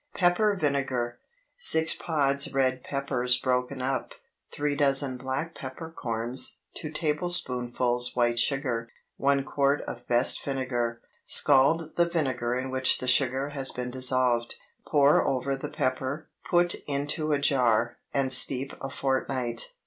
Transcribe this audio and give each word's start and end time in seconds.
PEPPER 0.15 0.55
VINEGAR. 0.55 1.19
6 1.59 1.93
pods 1.93 2.51
red 2.51 2.83
peppers 2.83 3.37
broken 3.37 3.83
up. 3.83 4.15
3 4.51 4.75
dozen 4.75 5.15
black 5.15 5.53
pepper 5.53 5.91
corns. 5.95 6.57
2 6.73 6.89
tablespoonfuls 6.89 8.15
white 8.15 8.39
sugar. 8.39 8.89
1 9.17 9.43
quart 9.43 9.81
of 9.81 10.07
best 10.07 10.43
vinegar. 10.43 11.01
Scald 11.27 11.97
the 11.97 12.05
vinegar 12.09 12.55
in 12.55 12.71
which 12.71 12.97
the 12.97 13.07
sugar 13.07 13.49
has 13.49 13.69
been 13.69 13.91
dissolved; 13.91 14.55
pour 14.87 15.23
over 15.27 15.55
the 15.55 15.69
pepper, 15.69 16.31
put 16.49 16.73
into 16.87 17.31
a 17.31 17.37
jar, 17.37 17.99
and 18.11 18.33
steep 18.33 18.73
a 18.81 18.89
fortnight. 18.89 19.69